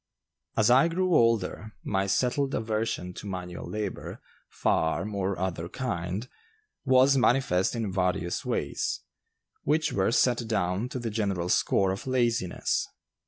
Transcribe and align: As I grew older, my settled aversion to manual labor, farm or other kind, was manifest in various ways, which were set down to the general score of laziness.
As 0.57 0.71
I 0.71 0.87
grew 0.87 1.13
older, 1.13 1.73
my 1.83 2.07
settled 2.07 2.55
aversion 2.55 3.13
to 3.13 3.27
manual 3.27 3.69
labor, 3.69 4.19
farm 4.49 5.13
or 5.13 5.37
other 5.37 5.69
kind, 5.69 6.27
was 6.83 7.15
manifest 7.17 7.75
in 7.75 7.91
various 7.93 8.43
ways, 8.43 9.01
which 9.61 9.93
were 9.93 10.11
set 10.11 10.47
down 10.47 10.89
to 10.89 10.97
the 10.97 11.11
general 11.11 11.49
score 11.49 11.91
of 11.91 12.07
laziness. 12.07 12.87